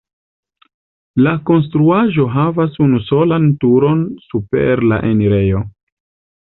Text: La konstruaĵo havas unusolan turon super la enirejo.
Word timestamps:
La 1.25 1.33
konstruaĵo 1.49 2.25
havas 2.39 2.81
unusolan 2.87 3.47
turon 3.67 4.03
super 4.33 4.85
la 4.91 5.03
enirejo. 5.15 5.67